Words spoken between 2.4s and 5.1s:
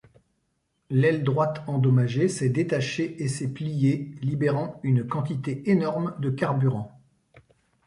détaché et s'est pliée, libérant une